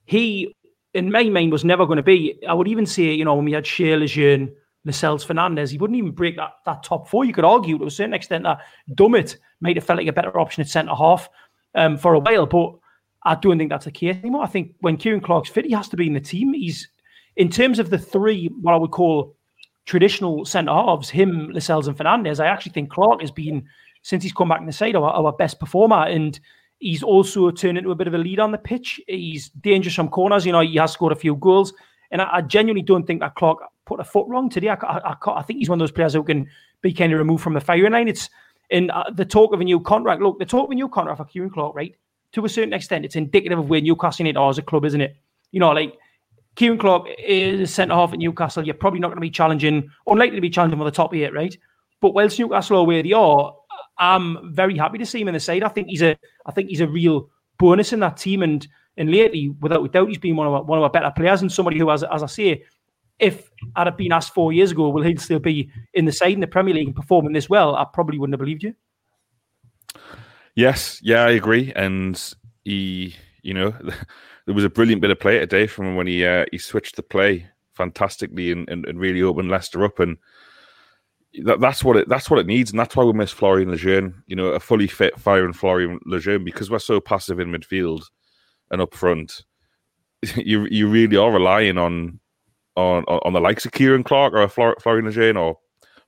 [0.06, 0.56] he,
[0.92, 2.36] in my mind, was never going to be.
[2.48, 4.52] I would even say, you know, when we had Schär Lejeune,
[4.84, 7.24] Lascelles Fernandez, he wouldn't even break that, that top four.
[7.24, 8.60] You could argue to a certain extent that
[8.94, 11.28] Dummett might have felt like a better option at centre half
[11.74, 12.74] um, for a while, but
[13.24, 14.42] I don't think that's the case anymore.
[14.42, 16.54] I think when Ciaran Clark's fit, he has to be in the team.
[16.54, 16.88] He's
[17.36, 19.36] in terms of the three, what I would call
[19.84, 22.40] traditional centre halves, him, Lascelles, and Fernandez.
[22.40, 23.66] I actually think Clark has been
[24.02, 26.40] since he's come back in the side our, our best performer, and
[26.78, 29.00] he's also turned into a bit of a lead on the pitch.
[29.06, 30.46] He's dangerous from corners.
[30.46, 31.74] You know, he has scored a few goals,
[32.10, 33.58] and I, I genuinely don't think that Clark
[33.90, 34.68] put a foot wrong today.
[34.68, 36.48] I, I, I, think he's one of those players who can
[36.80, 38.06] be kind of removed from the firing line.
[38.06, 38.30] It's
[38.70, 40.22] in uh, the talk of a new contract.
[40.22, 41.96] Look, the talk of a new contract for Ciaran Clark, right?
[42.34, 45.00] To a certain extent, it's indicative of where Newcastle United are as a club, isn't
[45.00, 45.16] it?
[45.50, 45.98] You know, like
[46.56, 48.64] Ciaran Clark is centre half at Newcastle.
[48.64, 51.34] You're probably not going to be challenging, unlikely to be challenging for the top eight,
[51.34, 51.56] right?
[52.00, 53.56] But whilst Newcastle are where they are,
[53.98, 55.64] I'm very happy to see him in the side.
[55.64, 58.44] I think he's a, I think he's a real bonus in that team.
[58.44, 61.42] And and lately, without doubt, he's been one of our, one of our better players
[61.42, 62.64] and somebody who, has, as I say,
[63.20, 66.32] if I'd have been asked four years ago, will he still be in the side
[66.32, 67.76] in the Premier League and performing this well?
[67.76, 68.74] I probably wouldn't have believed you.
[70.54, 71.72] Yes, yeah, I agree.
[71.76, 72.20] And
[72.64, 73.70] he, you know,
[74.46, 77.02] there was a brilliant bit of play today from when he uh, he switched the
[77.02, 80.00] play fantastically and, and, and really opened Leicester up.
[80.00, 80.18] And
[81.44, 84.22] that, that's what it that's what it needs, and that's why we miss Florian Lejeune.
[84.26, 88.04] You know, a fully fit firing Florian Lejeune because we're so passive in midfield
[88.70, 89.44] and up front.
[90.36, 92.20] You you really are relying on
[92.76, 95.58] on on the likes of Ciaran Clark or Florian Lejeune or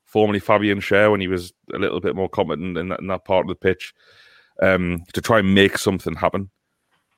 [0.04, 3.24] formerly Fabian Schär when he was a little bit more competent in that, in that
[3.24, 3.94] part of the pitch
[4.62, 6.50] um, to try and make something happen.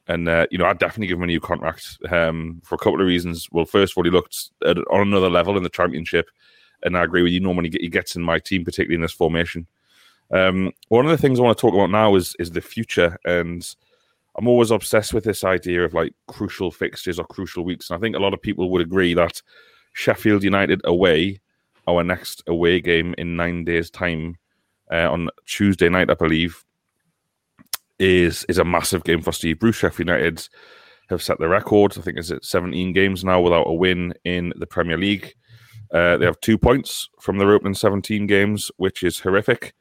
[0.07, 3.01] And uh, you know, I'd definitely give him a new contract um, for a couple
[3.01, 3.49] of reasons.
[3.51, 6.27] Well, first of all, he looked at, on another level in the championship,
[6.83, 7.41] and I agree with you.
[7.41, 9.67] Normally, he gets in my team, particularly in this formation.
[10.31, 13.19] Um, one of the things I want to talk about now is is the future,
[13.25, 13.67] and
[14.37, 17.91] I'm always obsessed with this idea of like crucial fixtures or crucial weeks.
[17.91, 19.41] And I think a lot of people would agree that
[19.93, 21.41] Sheffield United away,
[21.87, 24.37] our next away game in nine days' time
[24.93, 26.65] uh, on Tuesday night, I believe,
[27.99, 29.77] is is a massive game for Steve Bruce.
[29.77, 30.49] Sheffield United
[31.11, 31.97] have set the record.
[31.97, 35.35] I think it's at 17 games now without a win in the Premier League.
[35.93, 39.75] Uh, they have two points from their opening 17 games, which is horrific.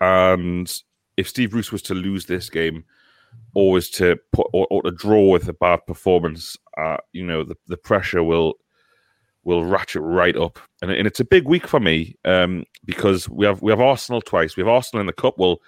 [0.00, 0.72] And
[1.16, 2.84] if Steve Bruce was to lose this game,
[3.54, 7.44] or was to put or, or to draw with a bad performance, uh, you know,
[7.44, 8.54] the, the pressure will
[9.44, 10.58] will ratchet right up.
[10.82, 14.20] And, and it's a big week for me um, because we have we have Arsenal
[14.20, 14.56] twice.
[14.56, 15.38] We have Arsenal in the cup.
[15.38, 15.58] Well,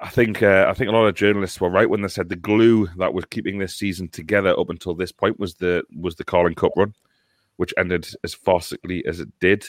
[0.00, 2.36] I think uh, I think a lot of journalists were right when they said the
[2.36, 6.24] glue that was keeping this season together up until this point was the was the
[6.24, 6.94] Carling Cup run,
[7.56, 9.66] which ended as farcically as it did.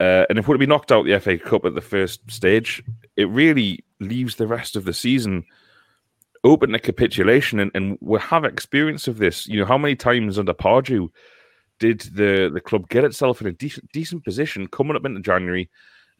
[0.00, 2.82] Uh, and if to be knocked out the FA Cup at the first stage,
[3.16, 5.44] it really leaves the rest of the season
[6.44, 7.60] open to capitulation.
[7.60, 9.46] And, and we have experience of this.
[9.46, 11.08] You know, how many times under Pardew
[11.78, 15.68] did the, the club get itself in a decent decent position coming up into January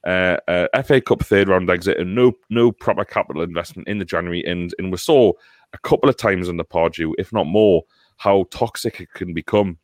[0.05, 4.05] uh, uh, FA Cup third round exit and no no proper capital investment in the
[4.05, 5.33] January and and we saw
[5.73, 7.85] a couple of times under Pardew, if not more,
[8.17, 9.79] how toxic it can become,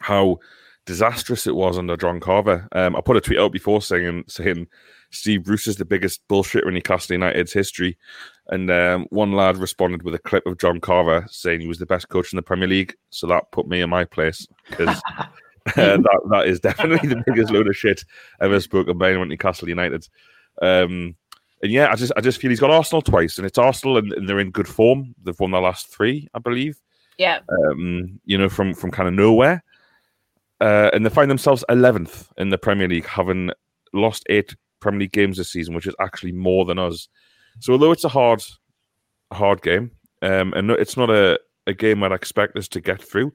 [0.00, 0.38] how
[0.84, 2.66] disastrous it was under John Carver.
[2.72, 4.66] Um, I put a tweet out before saying saying
[5.10, 7.96] Steve Bruce is the biggest bullshitter in Newcastle United's history,
[8.48, 11.86] and um, one lad responded with a clip of John Carver saying he was the
[11.86, 12.94] best coach in the Premier League.
[13.10, 15.00] So that put me in my place because.
[15.18, 15.24] Uh,
[15.74, 18.04] that that is definitely the biggest load of shit
[18.40, 20.06] ever spoken by anyone Newcastle United.
[20.62, 21.16] Um,
[21.60, 24.12] and yeah, I just I just feel he's got Arsenal twice, and it's Arsenal, and,
[24.12, 25.14] and they're in good form.
[25.24, 26.80] They've won their last three, I believe.
[27.18, 27.40] Yeah.
[27.48, 29.64] Um, you know, from from kind of nowhere,
[30.60, 33.50] uh, and they find themselves eleventh in the Premier League, having
[33.92, 37.08] lost eight Premier League games this season, which is actually more than us.
[37.58, 38.42] So although it's a hard,
[39.32, 39.90] hard game,
[40.22, 43.32] um, and it's not a, a game I'd expect us to get through,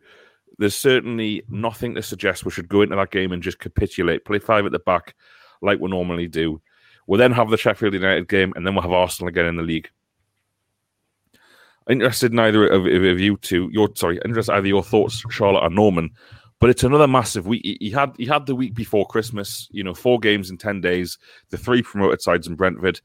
[0.57, 4.39] there's certainly nothing to suggest we should go into that game and just capitulate, play
[4.39, 5.15] five at the back
[5.62, 6.62] like we normally do.
[7.07, 9.63] We'll then have the Sheffield United game, and then we'll have Arsenal again in the
[9.63, 9.89] league.
[11.89, 15.69] Interested in either of, of you two, your sorry, interested either your thoughts, Charlotte or
[15.69, 16.12] Norman.
[16.60, 17.63] But it's another massive week.
[17.81, 21.17] He had he had the week before Christmas, you know, four games in ten days,
[21.49, 23.01] the three promoted sides in Brentford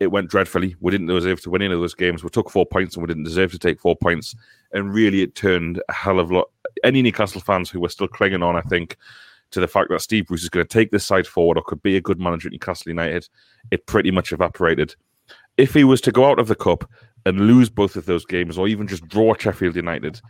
[0.00, 0.74] it went dreadfully.
[0.80, 2.24] We didn't deserve to win any of those games.
[2.24, 4.34] We took four points and we didn't deserve to take four points.
[4.72, 6.50] And really, it turned a hell of a lot.
[6.82, 8.96] Any Newcastle fans who were still clinging on, I think,
[9.50, 11.82] to the fact that Steve Bruce is going to take this side forward or could
[11.82, 13.28] be a good manager at Newcastle United,
[13.70, 14.94] it pretty much evaporated.
[15.58, 16.88] If he was to go out of the cup
[17.26, 20.20] and lose both of those games, or even just draw Sheffield United,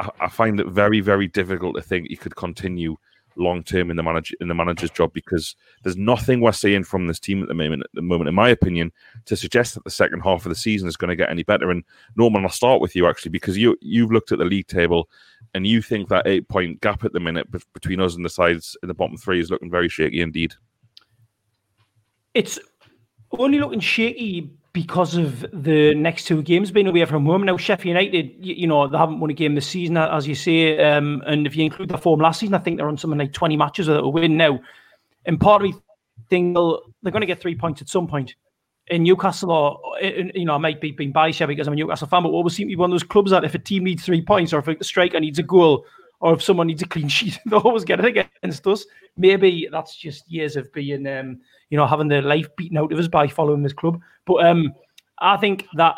[0.00, 2.96] I, I find it very, very difficult to think he could continue
[3.36, 7.06] long term in the manager in the manager's job because there's nothing we're seeing from
[7.06, 8.92] this team at the moment, at the moment, in my opinion,
[9.26, 11.70] to suggest that the second half of the season is going to get any better.
[11.70, 11.84] And
[12.16, 15.08] Norman, I'll start with you actually because you you've looked at the league table
[15.54, 18.76] and you think that eight point gap at the minute between us and the sides
[18.82, 20.54] in the bottom three is looking very shaky indeed.
[22.34, 22.58] It's
[23.30, 27.44] only looking shaky because of the next two games being away from home.
[27.44, 30.34] Now, Sheffield United, you, you know, they haven't won a game this season, as you
[30.34, 30.76] say.
[30.84, 33.32] Um, and if you include the form last season, I think they're on something like
[33.32, 34.60] 20 matches without a win now.
[35.26, 35.76] And part of me
[36.28, 38.34] think they're going to get three points at some point.
[38.88, 42.08] In Newcastle, or you know, I might be being biased here because I'm a Newcastle
[42.08, 44.04] fan, but always seem to be one of those clubs that if a team needs
[44.04, 45.86] three points, or if a striker needs a goal,
[46.20, 48.84] or if someone needs a clean sheet, they always get it against us.
[49.16, 52.98] Maybe that's just years of being um, you know, having their life beaten out of
[52.98, 54.00] us by following this club.
[54.26, 54.72] But um,
[55.18, 55.96] I think that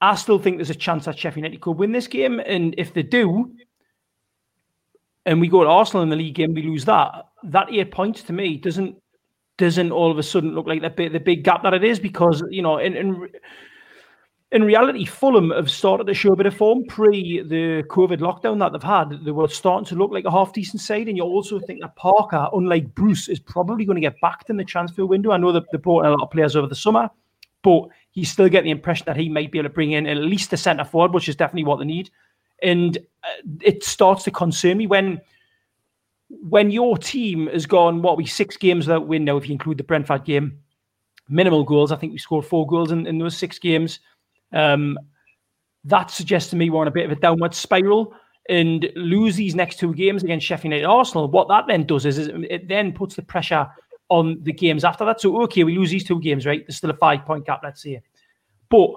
[0.00, 2.94] I still think there's a chance that Sheffield United could win this game, and if
[2.94, 3.52] they do,
[5.26, 7.26] and we go to Arsenal in the league game, we lose that.
[7.44, 8.96] That eight points to me doesn't
[9.58, 11.98] doesn't all of a sudden look like the big, the big gap that it is
[11.98, 13.28] because you know in
[14.50, 18.58] in reality, Fulham have started to show a bit of form pre the COVID lockdown
[18.60, 19.24] that they've had.
[19.24, 21.06] They were starting to look like a half decent side.
[21.08, 24.56] And you also think that Parker, unlike Bruce, is probably going to get backed in
[24.56, 25.32] the transfer window.
[25.32, 27.10] I know that they brought in a lot of players over the summer,
[27.62, 30.16] but you still get the impression that he might be able to bring in at
[30.16, 32.10] least a centre forward, which is definitely what they need.
[32.62, 35.20] And uh, it starts to concern me when
[36.28, 39.78] when your team has gone, what we six games without win now, if you include
[39.78, 40.58] the Brentford game,
[41.28, 41.92] minimal goals.
[41.92, 44.00] I think we scored four goals in, in those six games.
[44.52, 44.98] Um,
[45.84, 48.14] that suggests to me we're on a bit of a downward spiral
[48.48, 51.28] and lose these next two games against Sheffield United Arsenal.
[51.28, 53.68] What that then does is, is it then puts the pressure
[54.08, 55.20] on the games after that.
[55.20, 56.64] So, okay, we lose these two games, right?
[56.66, 58.00] There's still a five point gap, let's say.
[58.70, 58.90] But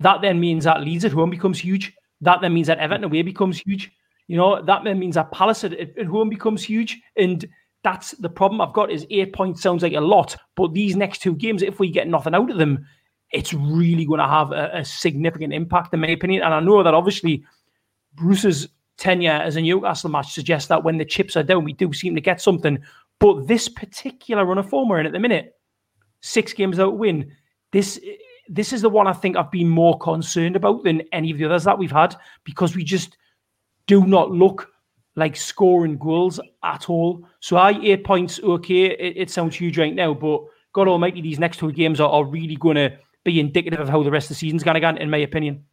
[0.00, 1.92] that then means that Leeds at home becomes huge.
[2.22, 3.92] That then means that Everton away becomes huge.
[4.28, 7.00] You know, that then means that Palace at, at home becomes huge.
[7.16, 7.46] And
[7.82, 11.22] that's the problem I've got is eight points sounds like a lot, but these next
[11.22, 12.86] two games, if we get nothing out of them,
[13.32, 16.42] it's really going to have a, a significant impact, in my opinion.
[16.42, 17.44] And I know that obviously
[18.14, 21.92] Bruce's tenure as a Newcastle match suggests that when the chips are down, we do
[21.92, 22.78] seem to get something.
[23.18, 25.56] But this particular run of form we're in at the minute,
[26.20, 27.30] six games out win,
[27.72, 28.00] this
[28.48, 31.44] this is the one I think I've been more concerned about than any of the
[31.44, 33.16] others that we've had because we just
[33.86, 34.68] do not look
[35.14, 37.24] like scoring goals at all.
[37.38, 41.38] So I eight points, okay, it, it sounds huge right now, but God Almighty, these
[41.38, 44.30] next two games are, are really going to be indicative of how the rest of
[44.30, 45.64] the season's going to go, in my opinion.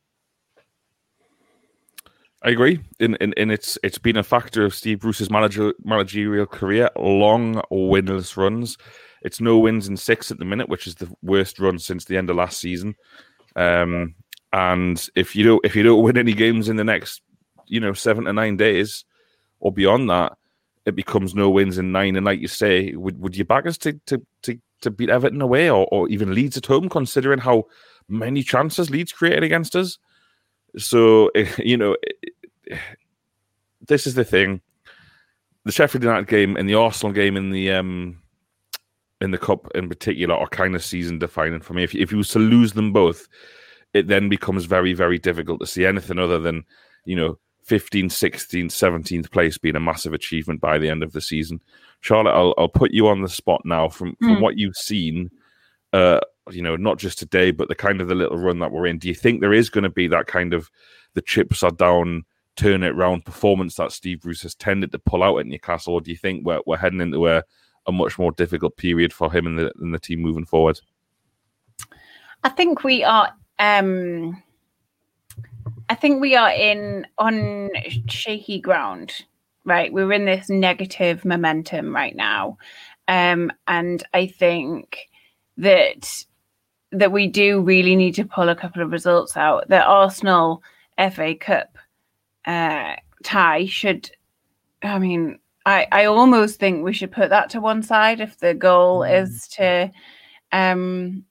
[2.44, 2.80] I agree.
[3.00, 8.38] In, in it's it's been a factor of Steve Bruce's manager managerial career, long winless
[8.38, 8.78] runs.
[9.24, 12.16] It's no wins in six at the minute, which is the worst run since the
[12.16, 12.96] end of last season.
[13.56, 14.16] Um,
[14.54, 17.22] and if you don't if you don't win any games in the next,
[17.66, 19.04] you know, seven to nine days
[19.60, 20.38] or beyond that,
[20.86, 22.16] it becomes no wins in nine.
[22.16, 25.42] And like you say, would would you back us to to to, to beat Everton
[25.42, 27.66] away or, or even Leeds at home, considering how
[28.08, 29.98] many chances Leeds created against us?
[30.78, 31.96] So you know,
[33.88, 34.62] this is the thing:
[35.66, 38.22] the Sheffield United game and the Arsenal game in the um
[39.20, 41.84] in the cup in particular are kind of season defining for me.
[41.84, 43.28] If if you was to lose them both,
[43.94, 46.64] it then becomes very very difficult to see anything other than
[47.06, 47.38] you know
[47.68, 51.62] 15th, 16th, 17th place being a massive achievement by the end of the season.
[52.02, 54.42] Charlotte, I'll, I'll put you on the spot now from, from mm.
[54.42, 55.30] what you've seen
[55.94, 56.20] uh,
[56.52, 59.00] you know, not just today, but the kind of the little run that we're in.
[59.00, 60.70] Do you think there is going to be that kind of
[61.14, 62.24] the chips are down,
[62.56, 66.02] turn it round performance that Steve Bruce has tended to pull out at Newcastle, or
[66.02, 67.44] do you think we're we're heading into a,
[67.86, 70.80] a much more difficult period for him and the and the team moving forward?
[72.44, 73.34] I think we are.
[73.60, 74.42] Um,
[75.90, 77.70] I think we are in on
[78.08, 79.14] shaky ground.
[79.66, 82.58] Right, we're in this negative momentum right now,
[83.10, 85.10] um, and I think
[85.58, 86.26] that
[86.92, 89.68] that we do really need to pull a couple of results out.
[89.68, 90.64] The Arsenal
[91.12, 91.78] FA Cup
[92.46, 94.10] uh, tie should,
[94.82, 98.54] I mean, I, I almost think we should put that to one side if the
[98.54, 99.22] goal mm.
[99.22, 99.92] is to
[100.52, 101.26] um,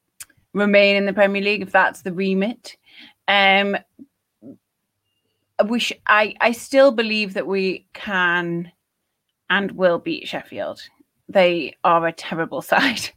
[0.52, 2.76] remain in the Premier League, if that's the remit.
[3.28, 3.76] Um,
[5.64, 8.70] we sh- I, I still believe that we can
[9.48, 10.80] and will beat Sheffield.
[11.28, 13.08] They are a terrible side.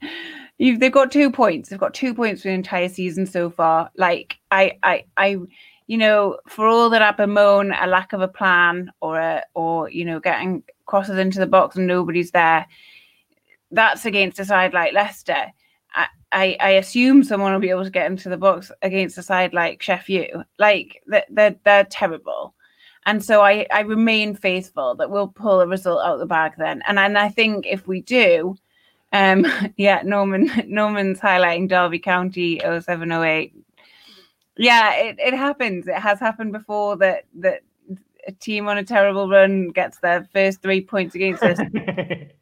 [0.58, 1.70] You've, they've got two points.
[1.70, 3.90] They've got two points for the entire season so far.
[3.96, 5.38] Like I, I, I,
[5.88, 9.90] you know, for all that I bemoan a lack of a plan or a, or
[9.90, 12.68] you know, getting crosses into the box and nobody's there,
[13.72, 15.52] that's against a side like Leicester.
[16.32, 19.54] I, I, assume someone will be able to get into the box against a side
[19.54, 20.44] like Sheffield.
[20.58, 22.54] Like they're, they're, terrible.
[23.06, 26.84] And so I, I remain faithful that we'll pull a result out the bag then.
[26.88, 28.56] And, and I think if we do,
[29.12, 29.46] um,
[29.78, 33.54] yeah, Norman Norman's highlighting Derby County 0708.
[34.58, 35.88] Yeah, it, it happens.
[35.88, 37.62] It has happened before that that
[38.28, 41.60] a team on a terrible run gets their first three points against us.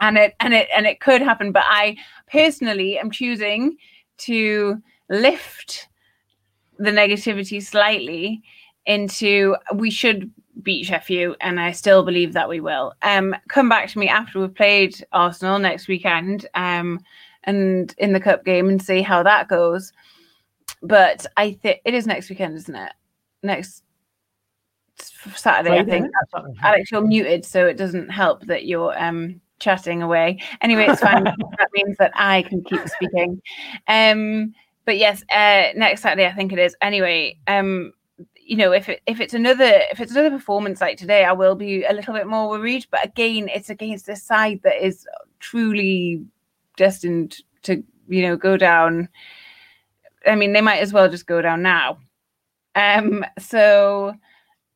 [0.00, 1.52] and it and it and it could happen.
[1.52, 1.96] But I
[2.30, 3.76] personally am choosing
[4.18, 5.88] to lift
[6.78, 8.42] the negativity slightly
[8.86, 10.30] into we should
[10.62, 12.94] beat Sheffield, and I still believe that we will.
[13.02, 17.00] Um, come back to me after we've played Arsenal next weekend, um,
[17.44, 19.92] and in the cup game, and see how that goes.
[20.82, 22.92] But I think it is next weekend, isn't it?
[23.42, 23.84] Next
[25.34, 26.10] Saturday, I think.
[26.62, 30.40] Alex, you're muted, so it doesn't help that you're um chatting away.
[30.60, 31.24] Anyway, it's fine.
[31.24, 33.40] that means that I can keep speaking.
[33.86, 34.54] Um,
[34.84, 36.74] but yes, uh, next Saturday, I think it is.
[36.82, 37.92] Anyway, um,
[38.36, 41.54] you know, if it, if it's another if it's another performance like today, I will
[41.54, 42.86] be a little bit more worried.
[42.90, 45.06] But again, it's against a side that is
[45.38, 46.24] truly
[46.76, 49.08] destined to you know go down.
[50.26, 51.98] I mean, they might as well just go down now.
[52.74, 54.14] Um, so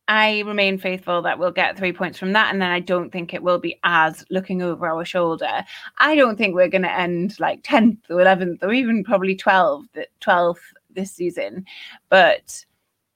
[0.06, 3.32] I remain faithful that we'll get three points from that, and then I don't think
[3.32, 5.64] it will be as looking over our shoulder.
[5.98, 9.96] I don't think we're going to end like tenth or eleventh or even probably twelfth,
[10.20, 11.64] twelfth this season,
[12.10, 12.64] but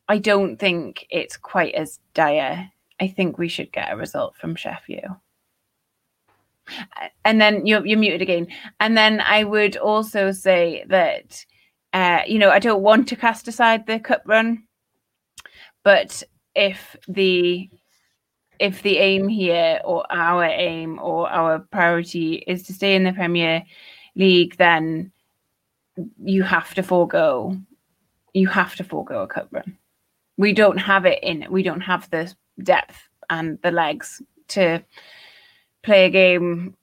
[0.08, 2.70] I don't think it's quite as dire.
[3.00, 5.16] I think we should get a result from Sheffield.
[7.24, 8.48] And then you're you're muted again.
[8.80, 11.44] And then I would also say that
[11.92, 14.64] uh, you know, I don't want to cast aside the cup run,
[15.84, 16.22] but
[16.58, 17.70] if the
[18.58, 23.12] if the aim here or our aim or our priority is to stay in the
[23.12, 23.62] Premier
[24.16, 25.12] League, then
[26.24, 27.56] you have to forego
[28.34, 29.76] you have to forego a cup run.
[30.36, 32.32] We don't have it in we don't have the
[32.62, 32.98] depth
[33.30, 34.82] and the legs to
[35.82, 36.76] play a game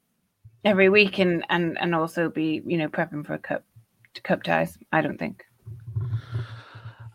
[0.63, 3.63] every week and and and also be you know prepping for a cup
[4.23, 4.78] cup ties.
[4.93, 5.43] I don't think.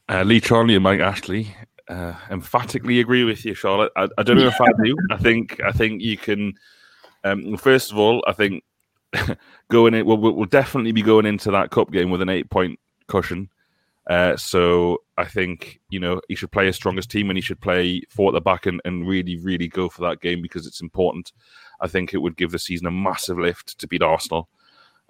[0.09, 1.55] Uh, Lee Charnley and Mike Ashley
[1.91, 3.93] uh, emphatically agree with you, Charlotte.
[3.97, 4.97] I, I don't know if I do.
[5.11, 6.55] I think I think you can.
[7.25, 8.63] Um, first of all, I think
[9.69, 12.79] going in, we'll, we'll definitely be going into that cup game with an eight point
[13.09, 13.51] cushion.
[14.09, 17.61] Uh, so I think you know he should play his strongest team and he should
[17.61, 20.81] play four at the back and, and really, really go for that game because it's
[20.81, 21.33] important.
[21.81, 24.49] I think it would give the season a massive lift to beat Arsenal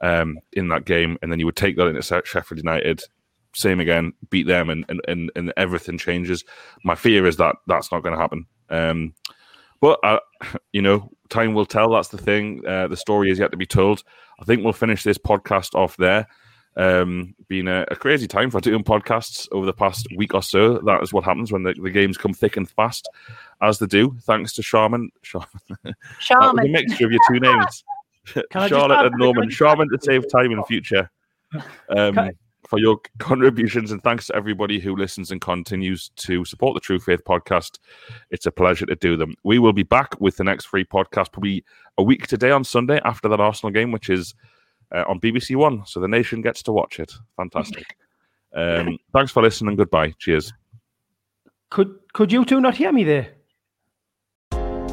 [0.01, 3.03] um, in that game, and then you would take that into Sheffield United.
[3.55, 6.44] Same again, beat them, and and, and, and everything changes.
[6.84, 8.46] My fear is that that's not going to happen.
[8.68, 9.14] Um,
[9.80, 10.20] but uh,
[10.72, 11.90] you know, time will tell.
[11.90, 12.64] That's the thing.
[12.66, 14.05] Uh, the story is yet to be told.
[14.40, 16.26] I think we'll finish this podcast off there.
[16.76, 20.78] Um, been a, a, crazy time for doing podcasts over the past week or so.
[20.78, 23.09] That is what happens when the, the games come thick and fast,
[23.61, 24.16] as they do.
[24.22, 25.11] Thanks to Sharman.
[25.22, 25.48] Sharman.
[26.20, 26.66] Sharman.
[26.66, 27.84] a mixture of your two names.
[28.68, 29.51] Charlotte and Norman.
[29.51, 31.11] Sharman to save time in the future.
[31.88, 32.30] Um,
[32.70, 37.00] for your contributions and thanks to everybody who listens and continues to support the True
[37.00, 37.80] Faith podcast.
[38.30, 39.34] It's a pleasure to do them.
[39.42, 41.64] We will be back with the next free podcast probably
[41.98, 44.34] a week today on Sunday after that Arsenal game, which is
[44.94, 47.12] uh, on BBC One, so the nation gets to watch it.
[47.36, 47.96] Fantastic.
[48.52, 49.76] Um, thanks for listening.
[49.76, 50.12] Goodbye.
[50.18, 50.52] Cheers.
[51.70, 53.28] Could could you two not hear me there?